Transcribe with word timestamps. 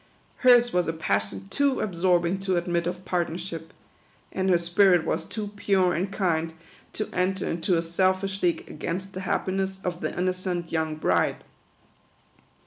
Hers 0.37 0.73
was 0.73 0.87
a 0.87 0.93
passion 0.93 1.47
too 1.49 1.79
absorbing 1.79 2.39
to 2.39 2.57
admit 2.57 2.87
of 2.87 3.05
partnership; 3.05 3.71
and 4.31 4.49
her 4.49 4.57
spirit 4.57 5.05
was 5.05 5.25
too 5.25 5.49
pure 5.55 5.93
and 5.93 6.11
kind 6.11 6.55
to 6.93 7.07
enter 7.13 7.47
into 7.47 7.77
a 7.77 7.83
selfish 7.83 8.41
league 8.41 8.67
against 8.67 9.13
the 9.13 9.21
happiness 9.21 9.77
of 9.83 10.01
the 10.01 10.11
innocent 10.17 10.71
young 10.71 10.95
bride. 10.95 11.43